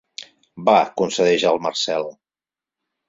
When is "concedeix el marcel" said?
0.95-2.09